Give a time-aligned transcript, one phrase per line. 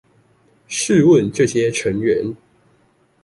[0.67, 2.35] 試問這些成員